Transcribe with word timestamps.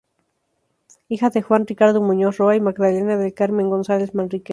Hija 1.09 1.29
de 1.29 1.43
Juan 1.43 1.67
Ricardo 1.67 2.01
Muñoz 2.01 2.37
Roa 2.39 2.55
y 2.55 2.59
Magdalena 2.59 3.17
del 3.17 3.35
Carmen 3.35 3.69
González 3.69 4.15
Manríquez. 4.15 4.49